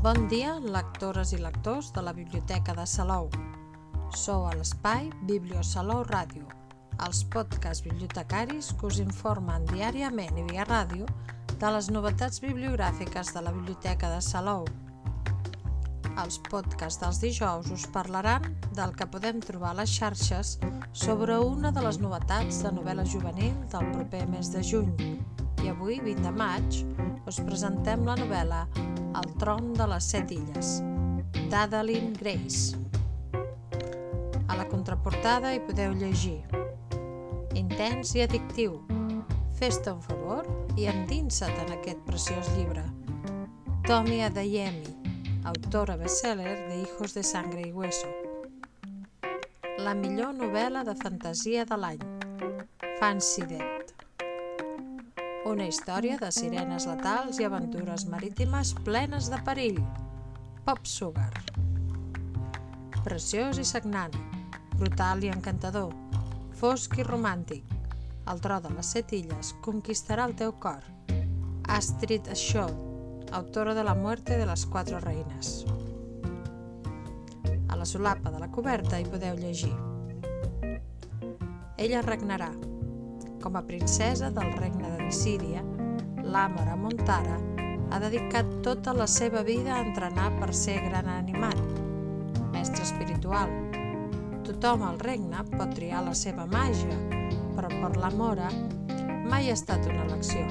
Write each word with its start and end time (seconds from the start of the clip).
Bon 0.00 0.16
dia, 0.32 0.54
lectores 0.64 1.34
i 1.36 1.38
lectors 1.44 1.90
de 1.92 2.00
la 2.00 2.14
Biblioteca 2.16 2.72
de 2.72 2.86
Salou. 2.88 3.26
Sou 4.16 4.46
a 4.48 4.54
l'espai 4.56 5.10
Bibliosalou 5.28 6.06
Ràdio, 6.08 6.46
els 7.04 7.18
podcasts 7.34 7.84
bibliotecaris 7.84 8.70
que 8.80 8.88
us 8.88 9.00
informen 9.02 9.66
diàriament 9.68 10.38
i 10.40 10.46
via 10.46 10.64
ràdio 10.64 11.04
de 11.52 11.72
les 11.74 11.90
novetats 11.92 12.40
bibliogràfiques 12.40 13.34
de 13.36 13.42
la 13.44 13.52
Biblioteca 13.52 14.08
de 14.14 14.22
Salou. 14.24 14.64
Els 16.24 16.40
podcasts 16.48 17.02
dels 17.04 17.20
dijous 17.20 17.68
us 17.68 17.84
parlaran 17.92 18.56
del 18.72 18.96
que 18.96 19.04
podem 19.04 19.44
trobar 19.44 19.74
a 19.74 19.82
les 19.82 19.92
xarxes 20.00 20.56
sobre 20.96 21.36
una 21.44 21.76
de 21.76 21.84
les 21.84 22.00
novetats 22.00 22.64
de 22.64 22.72
novel·la 22.72 23.04
juvenil 23.04 23.52
del 23.68 23.92
proper 23.92 24.24
mes 24.32 24.48
de 24.56 24.64
juny. 24.64 24.96
I 25.60 25.68
avui, 25.68 25.98
20 26.00 26.22
de 26.24 26.30
maig, 26.32 26.78
us 27.28 27.40
presentem 27.44 28.06
la 28.08 28.16
novel·la 28.16 28.62
El 29.20 29.26
tron 29.40 29.72
de 29.76 29.86
les 29.90 30.06
set 30.12 30.30
illes, 30.32 30.78
d'Adeline 31.52 32.14
Grace. 32.16 32.78
A 34.48 34.56
la 34.56 34.66
contraportada 34.70 35.52
hi 35.54 35.60
podeu 35.66 35.92
llegir 35.92 36.38
Intens 37.58 38.14
i 38.14 38.22
addictiu. 38.24 38.78
Fes-te 39.58 39.92
un 39.92 40.00
favor 40.04 40.46
i 40.78 40.86
endinsa't 40.88 41.58
en 41.66 41.74
aquest 41.74 42.00
preciós 42.06 42.48
llibre. 42.56 42.84
Tommy 43.88 44.22
Adeyemi, 44.22 44.94
autora 45.50 45.98
bestseller 46.00 46.56
de 46.68 46.80
Hijos 46.84 47.14
de 47.14 47.22
Sangre 47.22 47.66
y 47.66 47.72
Hueso. 47.72 48.08
La 49.82 49.94
millor 49.94 50.34
novel·la 50.38 50.84
de 50.84 50.94
fantasia 51.02 51.66
de 51.66 51.76
l'any. 51.76 52.08
Fancy 53.00 53.48
Dead. 53.48 53.79
Una 55.48 55.64
història 55.64 56.18
de 56.20 56.28
sirenes 56.36 56.84
letals 56.84 57.38
i 57.40 57.46
aventures 57.48 58.02
marítimes 58.12 58.74
plenes 58.84 59.30
de 59.32 59.38
perill. 59.46 59.78
Pop 60.66 60.84
Sugar. 60.84 61.30
Preciós 63.06 63.56
i 63.56 63.64
sagnant, 63.64 64.12
brutal 64.76 65.24
i 65.24 65.30
encantador, 65.32 65.94
fosc 66.60 66.98
i 67.00 67.06
romàntic. 67.08 67.64
El 68.28 68.42
tro 68.44 68.60
de 68.60 68.74
les 68.76 68.92
set 68.92 69.14
illes 69.16 69.54
conquistarà 69.64 70.28
el 70.28 70.36
teu 70.36 70.52
cor. 70.60 70.84
Astrid 71.72 72.28
Shaw, 72.36 72.76
autora 73.32 73.72
de 73.72 73.84
La 73.88 73.96
muerte 73.96 74.36
de 74.36 74.44
les 74.44 74.66
quatre 74.68 75.00
reines. 75.00 75.64
A 77.68 77.80
la 77.80 77.88
solapa 77.88 78.28
de 78.28 78.44
la 78.44 78.52
coberta 78.52 79.00
hi 79.00 79.08
podeu 79.08 79.40
llegir. 79.40 79.72
Ella 81.80 82.04
regnarà, 82.04 82.50
com 83.40 83.56
a 83.56 83.62
princesa 83.62 84.30
del 84.30 84.52
regne 84.58 84.90
de 84.96 85.06
Visíria, 85.06 85.62
l'Àmora 86.22 86.76
Montara 86.76 87.38
ha 87.90 87.98
dedicat 87.98 88.46
tota 88.62 88.92
la 88.94 89.06
seva 89.10 89.42
vida 89.42 89.74
a 89.74 89.82
entrenar 89.82 90.28
per 90.38 90.52
ser 90.54 90.76
gran 90.84 91.08
animat, 91.10 91.58
mestre 92.52 92.84
espiritual. 92.84 93.50
Tothom 94.46 94.84
al 94.86 95.00
regne 95.00 95.42
pot 95.56 95.72
triar 95.74 96.04
la 96.06 96.14
seva 96.14 96.46
màgia, 96.46 96.98
però 97.56 97.70
per 97.72 97.96
l'Amora 97.96 98.50
mai 99.30 99.48
ha 99.48 99.56
estat 99.56 99.88
una 99.88 100.04
elecció. 100.06 100.44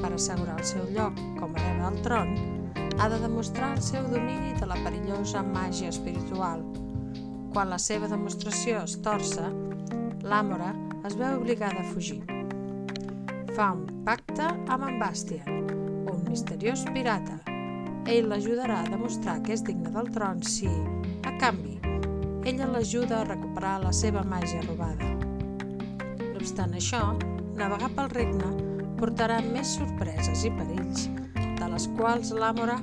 Per 0.00 0.12
assegurar 0.12 0.58
el 0.58 0.66
seu 0.66 0.84
lloc 0.92 1.16
com 1.38 1.54
a 1.54 1.62
hereva 1.62 1.90
del 1.90 2.04
tron, 2.04 2.36
ha 2.98 3.08
de 3.08 3.18
demostrar 3.22 3.74
el 3.76 3.82
seu 3.84 4.04
domini 4.12 4.52
de 4.58 4.68
la 4.68 4.78
perillosa 4.84 5.42
màgia 5.46 5.88
espiritual. 5.88 6.64
Quan 7.54 7.70
la 7.70 7.78
seva 7.80 8.08
demostració 8.08 8.84
es 8.84 8.98
torça, 9.04 9.48
l'Àmora 10.24 10.74
es 11.04 11.16
veu 11.16 11.38
obligada 11.38 11.80
a 11.80 11.88
fugir. 11.92 12.20
Fa 13.56 13.72
un 13.72 13.86
pacte 14.04 14.46
amb 14.68 14.86
en 14.86 14.98
Bastian, 15.00 15.66
un 16.10 16.22
misteriós 16.28 16.84
pirata. 16.94 17.38
Ell 18.10 18.28
l'ajudarà 18.30 18.80
a 18.82 18.88
demostrar 18.90 19.40
que 19.44 19.54
és 19.54 19.64
digne 19.64 19.92
del 19.94 20.10
tron 20.14 20.42
si, 20.42 20.68
a 21.24 21.32
canvi, 21.40 21.78
ella 22.48 22.68
l'ajuda 22.70 23.20
a 23.20 23.26
recuperar 23.28 23.80
la 23.82 23.92
seva 23.92 24.22
màgia 24.24 24.62
robada. 24.64 25.10
No 26.20 26.38
obstant 26.40 26.74
això, 26.76 27.02
navegar 27.56 27.90
pel 27.96 28.12
regne 28.14 28.54
portarà 29.00 29.40
més 29.44 29.76
sorpreses 29.76 30.44
i 30.44 30.52
perills 30.56 31.06
de 31.60 31.68
les 31.68 31.86
quals 31.98 32.32
l'Àmora 32.36 32.78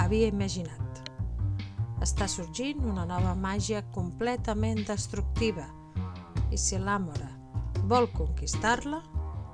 havia 0.00 0.32
imaginat. 0.32 0.80
Està 2.04 2.28
sorgint 2.28 2.82
una 2.84 3.06
nova 3.08 3.32
màgia 3.36 3.84
completament 3.94 4.82
destructiva 4.88 5.68
i 6.52 6.60
si 6.60 6.80
l'Àmora 6.80 7.33
vol 7.88 8.08
conquistar-la, 8.12 9.00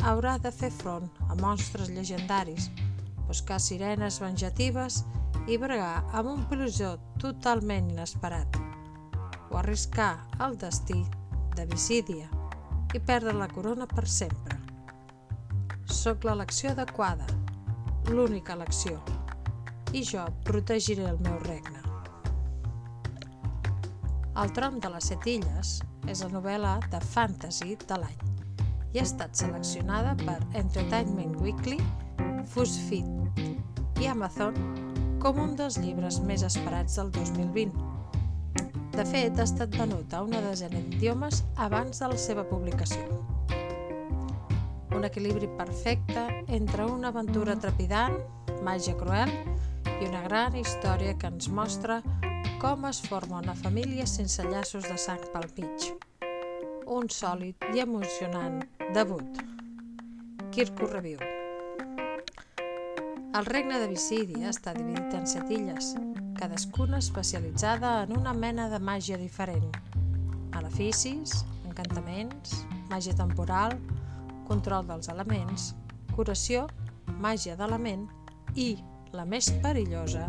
haurà 0.07 0.37
de 0.39 0.53
fer 0.55 0.71
front 0.73 1.09
a 1.29 1.37
monstres 1.41 1.91
llegendaris, 1.91 2.71
buscar 3.27 3.59
sirenes 3.61 4.21
venjatives 4.23 5.03
i 5.51 5.59
bregar 5.59 6.05
amb 6.15 6.31
un 6.33 6.45
pilosó 6.51 6.95
totalment 7.23 7.91
inesperat, 7.91 8.57
o 9.51 9.59
arriscar 9.59 10.13
el 10.47 10.57
destí 10.59 11.03
de 11.57 11.67
Visídia 11.67 12.31
i 12.95 13.01
perdre 13.03 13.35
la 13.37 13.49
corona 13.51 13.87
per 13.91 14.07
sempre. 14.09 14.57
Soc 15.91 16.25
l'elecció 16.25 16.71
adequada, 16.71 17.27
l'única 18.09 18.55
elecció, 18.55 19.01
i 19.93 20.05
jo 20.07 20.25
protegiré 20.47 21.07
el 21.11 21.19
meu 21.27 21.39
regne. 21.45 21.83
El 24.41 24.53
tron 24.57 24.79
de 24.81 24.89
les 24.95 25.11
set 25.11 25.27
illes 25.27 25.81
és 26.09 26.23
la 26.25 26.31
novel·la 26.33 26.79
de 26.93 27.01
fantasy 27.13 27.77
de 27.87 27.99
l'any 28.01 28.21
i 28.93 28.99
ha 28.99 29.05
estat 29.07 29.37
seleccionada 29.39 30.17
per 30.25 30.39
Entertainment 30.59 31.37
Weekly, 31.43 31.79
BuzzFeed 32.55 34.01
i 34.03 34.09
Amazon 34.11 34.57
com 35.21 35.39
un 35.39 35.53
dels 35.57 35.77
llibres 35.79 36.19
més 36.25 36.43
esperats 36.47 36.97
del 36.97 37.11
2020. 37.15 37.91
De 38.97 39.05
fet, 39.07 39.37
ha 39.39 39.45
estat 39.47 39.77
venut 39.77 40.15
a 40.17 40.23
una 40.25 40.41
desena 40.43 40.81
d'idiomes 40.81 41.45
abans 41.61 42.01
de 42.01 42.09
la 42.11 42.19
seva 42.19 42.45
publicació. 42.49 43.21
Un 44.97 45.07
equilibri 45.07 45.49
perfecte 45.61 46.25
entre 46.49 46.89
una 46.89 47.13
aventura 47.13 47.55
trepidant, 47.61 48.17
màgia 48.67 48.97
cruel 48.99 49.31
i 50.01 50.09
una 50.09 50.25
gran 50.27 50.57
història 50.59 51.15
que 51.21 51.31
ens 51.31 51.49
mostra 51.53 52.01
com 52.61 52.87
es 52.89 53.01
forma 53.09 53.39
una 53.41 53.55
família 53.55 54.07
sense 54.07 54.45
llaços 54.45 54.85
de 54.89 54.97
sang 55.01 55.23
pel 55.33 55.47
mig. 55.57 55.87
Un 56.87 57.09
sòlid 57.09 57.71
i 57.75 57.81
emocionant 57.81 58.61
debut. 58.95 59.41
Kirko 60.51 60.89
Review 60.91 61.23
El 63.39 63.47
regne 63.47 63.79
de 63.79 63.87
Visídia 63.89 64.51
està 64.51 64.75
dividit 64.75 65.15
en 65.15 65.29
set 65.31 65.53
illes, 65.55 65.95
cadascuna 66.41 66.99
especialitzada 66.99 68.03
en 68.03 68.17
una 68.19 68.35
mena 68.35 68.69
de 68.69 68.81
màgia 68.83 69.17
diferent. 69.21 69.71
Maleficis, 70.53 71.45
encantaments, 71.69 72.65
màgia 72.91 73.15
temporal, 73.15 73.79
control 74.51 74.89
dels 74.91 75.09
elements, 75.09 75.71
curació, 76.17 76.67
màgia 77.23 77.55
d'element 77.57 78.09
i, 78.59 78.75
la 79.15 79.25
més 79.25 79.53
perillosa, 79.63 80.27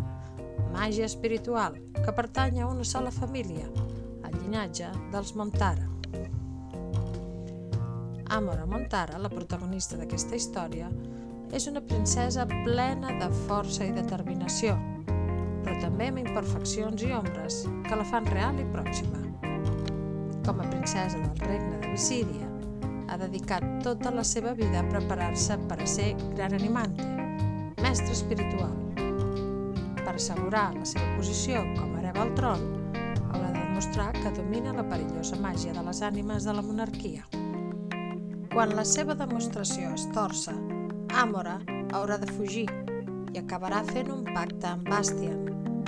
màgia 0.72 1.06
espiritual, 1.06 1.76
que 2.02 2.14
pertany 2.16 2.62
a 2.62 2.68
una 2.68 2.84
sola 2.88 3.12
família, 3.12 3.68
el 4.28 4.38
llinatge 4.40 4.90
dels 5.12 5.36
Montara. 5.36 5.88
Amora 8.32 8.66
Montara, 8.66 9.20
la 9.20 9.30
protagonista 9.30 9.98
d'aquesta 10.00 10.38
història, 10.40 10.88
és 11.52 11.68
una 11.68 11.82
princesa 11.84 12.46
plena 12.48 13.12
de 13.20 13.28
força 13.46 13.84
i 13.84 13.92
determinació, 13.92 14.78
però 15.62 15.76
també 15.82 16.08
amb 16.08 16.22
imperfeccions 16.24 17.04
i 17.04 17.12
ombres 17.12 17.66
que 17.88 17.98
la 18.00 18.08
fan 18.08 18.30
real 18.32 18.62
i 18.62 18.68
pròxima. 18.72 19.20
Com 20.48 20.64
a 20.64 20.70
princesa 20.70 21.20
del 21.20 21.44
regne 21.44 21.82
de 21.84 21.92
Visídia, 21.92 22.48
ha 23.12 23.20
dedicat 23.20 23.68
tota 23.84 24.14
la 24.16 24.24
seva 24.24 24.56
vida 24.56 24.80
a 24.80 24.88
preparar-se 24.88 25.60
per 25.68 25.82
a 25.84 25.90
ser 25.98 26.14
gran 26.38 26.56
animante, 26.56 27.04
mestre 27.84 28.16
espiritual, 28.16 28.72
per 30.12 30.20
assegurar 30.20 30.74
la 30.76 30.84
seva 30.84 31.08
posició 31.16 31.62
com 31.78 31.94
a 31.96 32.00
hereva 32.02 32.26
al 32.26 32.32
tron, 32.36 32.64
haurà 33.32 33.48
de 33.54 33.60
demostrar 33.62 34.10
que 34.18 34.32
domina 34.36 34.74
la 34.76 34.84
perillosa 34.84 35.38
màgia 35.40 35.72
de 35.72 35.84
les 35.86 36.02
ànimes 36.04 36.44
de 36.44 36.56
la 36.58 36.64
monarquia. 36.66 37.24
Quan 38.52 38.74
la 38.76 38.84
seva 38.84 39.16
demostració 39.16 39.94
es 39.96 40.04
torça, 40.12 40.52
Amora 41.16 41.54
haurà 41.96 42.18
de 42.20 42.28
fugir 42.36 42.66
i 43.32 43.40
acabarà 43.40 43.86
fent 43.88 44.12
un 44.12 44.26
pacte 44.34 44.68
amb 44.68 44.90
Bastian, 44.92 45.46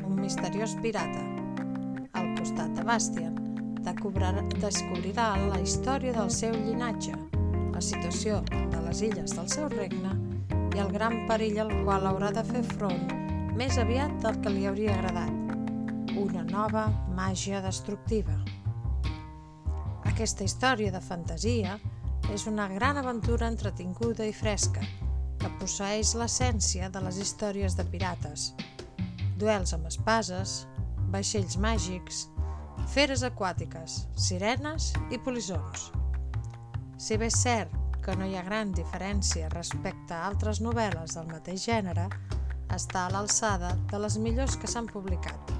un 0.08 0.22
misteriós 0.22 0.78
pirata. 0.86 1.26
Al 2.16 2.30
costat 2.38 2.72
de 2.78 2.86
Bastian, 2.88 3.36
descobrirà 3.84 5.34
la 5.50 5.60
història 5.60 6.14
del 6.16 6.31
seu 6.31 6.56
llinatge, 6.56 7.18
la 7.76 7.84
situació 7.84 8.40
de 8.54 8.86
les 8.88 9.04
illes 9.04 9.36
del 9.36 9.52
seu 9.52 9.68
regne 9.76 10.16
i 10.78 10.80
el 10.80 10.96
gran 10.96 11.26
perill 11.28 11.60
al 11.66 11.76
qual 11.84 12.08
haurà 12.08 12.31
de 12.31 12.46
fer 12.54 12.64
front 12.72 13.23
més 13.54 13.78
aviat 13.78 14.14
del 14.24 14.40
que 14.42 14.50
li 14.50 14.64
hauria 14.66 14.96
agradat, 14.96 15.52
una 16.18 16.42
nova 16.48 16.88
màgia 17.14 17.60
destructiva. 17.62 18.34
Aquesta 20.10 20.46
història 20.48 20.90
de 20.94 21.02
fantasia 21.02 21.76
és 22.34 22.48
una 22.50 22.66
gran 22.72 22.98
aventura 22.98 23.50
entretinguda 23.52 24.26
i 24.26 24.34
fresca 24.34 24.82
que 25.38 25.52
posseix 25.62 26.16
l'essència 26.18 26.90
de 26.90 27.04
les 27.06 27.20
històries 27.22 27.78
de 27.78 27.86
pirates. 27.86 28.54
duels 29.38 29.74
amb 29.76 29.88
espases, 29.90 30.68
vaixells 31.12 31.58
màgics, 31.58 32.28
feres 32.94 33.24
aquàtiques, 33.28 34.04
sirenes 34.16 34.94
i 35.12 35.18
polissons. 35.18 35.90
Si 36.98 37.18
bé 37.18 37.28
és 37.28 37.42
cert 37.42 37.74
que 38.06 38.16
no 38.16 38.26
hi 38.26 38.38
ha 38.38 38.46
gran 38.46 38.72
diferència 38.72 39.50
respecte 39.52 40.16
a 40.16 40.28
altres 40.30 40.62
novel·les 40.62 41.18
del 41.18 41.28
mateix 41.28 41.66
gènere, 41.66 42.08
està 42.78 43.06
a 43.08 43.12
l'alçada 43.14 43.74
de 43.92 44.00
les 44.02 44.18
millors 44.22 44.56
que 44.60 44.70
s'han 44.70 44.88
publicat. 44.90 45.52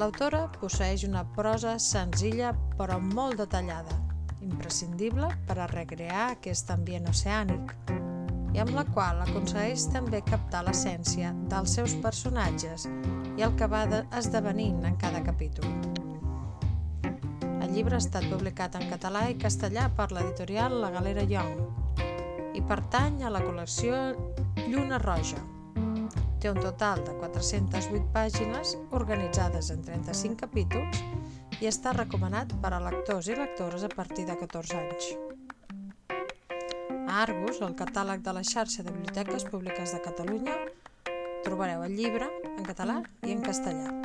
L'autora 0.00 0.46
posseix 0.60 1.02
una 1.04 1.26
prosa 1.36 1.74
senzilla 1.82 2.54
però 2.78 2.96
molt 3.02 3.36
detallada, 3.42 3.96
imprescindible 4.40 5.28
per 5.48 5.58
a 5.58 5.66
recrear 5.68 6.30
aquest 6.30 6.70
ambient 6.72 7.10
oceànic 7.10 7.74
i 8.54 8.62
amb 8.62 8.72
la 8.74 8.86
qual 8.88 9.20
aconsegueix 9.26 9.84
també 9.92 10.22
captar 10.26 10.64
l'essència 10.66 11.34
dels 11.52 11.76
seus 11.76 11.94
personatges 12.06 12.88
i 13.36 13.44
el 13.46 13.52
que 13.60 13.68
va 13.70 13.84
esdevenint 14.18 14.82
en 14.88 14.96
cada 15.04 15.20
capítol. 15.26 15.68
El 17.60 17.76
llibre 17.76 17.94
ha 17.94 18.02
estat 18.02 18.26
publicat 18.32 18.80
en 18.80 18.88
català 18.90 19.28
i 19.30 19.38
castellà 19.38 19.90
per 19.94 20.10
l'editorial 20.16 20.80
La 20.80 20.90
Galera 20.96 21.28
Young 21.28 21.79
i 22.60 22.66
pertany 22.68 23.22
a 23.24 23.30
la 23.32 23.40
col·lecció 23.40 23.96
Lluna 24.68 24.98
Roja. 25.00 25.40
Té 26.40 26.50
un 26.50 26.60
total 26.60 27.02
de 27.06 27.14
408 27.20 28.00
pàgines 28.12 28.74
organitzades 28.96 29.70
en 29.72 29.82
35 29.84 30.36
capítols 30.42 31.00
i 31.60 31.68
està 31.68 31.94
recomanat 31.96 32.52
per 32.60 32.72
a 32.74 32.80
lectors 32.84 33.28
i 33.28 33.36
lectores 33.36 33.84
a 33.84 33.90
partir 33.92 34.26
de 34.28 34.36
14 34.40 34.76
anys. 34.80 35.08
A 37.10 37.22
Argus, 37.24 37.60
el 37.64 37.74
catàleg 37.76 38.22
de 38.24 38.36
la 38.36 38.44
xarxa 38.46 38.84
de 38.84 38.92
biblioteques 38.92 39.44
públiques 39.50 39.96
de 39.96 40.02
Catalunya, 40.04 40.56
trobareu 41.44 41.84
el 41.88 41.96
llibre 41.96 42.28
en 42.56 42.62
català 42.68 43.00
i 43.26 43.34
en 43.34 43.42
castellà. 43.44 43.96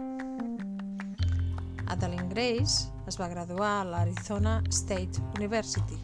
Adeline 1.92 2.32
Grace 2.32 2.90
es 3.08 3.20
va 3.22 3.30
graduar 3.32 3.76
a 3.82 3.86
l'Arizona 3.92 4.58
State 4.72 5.22
University. 5.38 6.00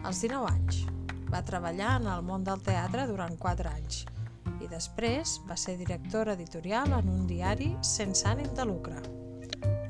Als 0.00 0.22
19 0.24 0.48
anys, 0.48 0.86
va 1.30 1.44
treballar 1.46 1.96
en 2.00 2.08
el 2.10 2.24
món 2.26 2.44
del 2.44 2.62
teatre 2.66 3.06
durant 3.10 3.36
4 3.38 3.70
anys 3.70 4.04
i 4.60 4.68
després 4.68 5.38
va 5.48 5.56
ser 5.56 5.76
directora 5.78 6.34
editorial 6.36 6.92
en 6.98 7.08
un 7.08 7.26
diari 7.28 7.70
sense 7.86 8.26
ànim 8.28 8.50
de 8.56 8.66
lucre. 8.68 8.98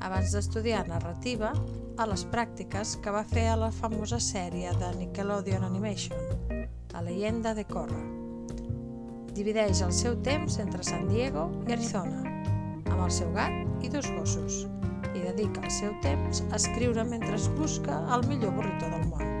Abans 0.01 0.33
d'estudiar 0.33 0.85
narrativa, 0.87 1.51
a 1.97 2.07
les 2.09 2.23
pràctiques 2.33 2.95
que 3.03 3.13
va 3.13 3.23
fer 3.27 3.47
a 3.51 3.57
la 3.59 3.69
famosa 3.75 4.19
sèrie 4.19 4.71
de 4.79 4.89
Nickelodeon 4.97 5.65
Animation, 5.67 6.17
La 6.93 7.03
leyenda 7.05 7.53
de 7.53 7.65
Korra. 7.67 7.99
Divideix 9.35 9.81
el 9.85 9.93
seu 9.95 10.17
temps 10.25 10.57
entre 10.59 10.83
San 10.83 11.07
Diego 11.11 11.47
i 11.67 11.75
Arizona, 11.77 12.23
amb 12.89 12.99
el 12.99 13.11
seu 13.11 13.31
gat 13.35 13.85
i 13.85 13.91
dos 13.93 14.09
gossos, 14.17 14.65
i 15.11 15.21
dedica 15.21 15.63
el 15.63 15.71
seu 15.71 15.93
temps 16.03 16.43
a 16.49 16.55
escriure 16.59 17.05
mentre 17.07 17.39
busca 17.59 18.01
el 18.15 18.27
millor 18.27 18.57
burrito 18.57 18.89
del 18.89 19.07
món. 19.11 19.40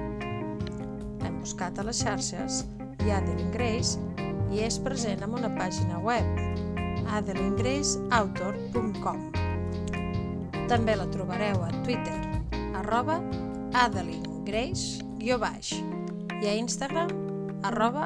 Buscat 1.41 1.79
a 1.81 1.83
les 1.87 1.97
xarxes 2.03 2.59
i 3.01 3.09
Adeline 3.09 3.49
Grace 3.55 3.97
i 4.53 4.61
és 4.61 4.75
present 4.85 5.23
en 5.25 5.31
una 5.33 5.49
pàgina 5.55 5.97
web, 6.05 6.27
adelinegraceautor.com. 7.17 9.19
També 10.69 10.93
la 10.95 11.09
trobareu 11.11 11.63
a 11.65 11.71
Twitter 11.81 12.19
arroba 12.77 13.17
Adeline 13.73 14.45
Grace 14.45 15.01
guió 15.17 15.37
baix 15.41 15.73
i 16.41 16.47
a 16.47 16.53
Instagram 16.61 17.09
arroba 17.67 18.05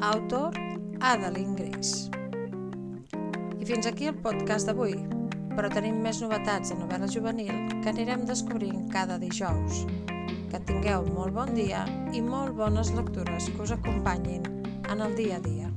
autor 0.00 0.56
Adeline 1.00 1.54
Grace. 1.58 2.10
I 3.60 3.64
fins 3.68 3.86
aquí 3.90 4.06
el 4.08 4.16
podcast 4.24 4.66
d'avui, 4.68 4.96
però 5.54 5.68
tenim 5.72 5.96
més 6.02 6.22
novetats 6.24 6.72
de 6.72 6.76
novel·la 6.80 7.08
juvenil 7.12 7.56
que 7.82 7.90
anirem 7.92 8.20
descobrint 8.28 8.88
cada 8.94 9.16
dijous. 9.20 9.74
Que 10.48 10.60
tingueu 10.64 11.04
molt 11.12 11.34
bon 11.36 11.52
dia 11.56 11.84
i 12.16 12.22
molt 12.24 12.56
bones 12.56 12.94
lectures 12.96 13.50
que 13.52 13.64
us 13.66 13.74
acompanyin 13.76 14.46
en 14.88 15.04
el 15.04 15.16
dia 15.18 15.36
a 15.36 15.44
dia. 15.44 15.67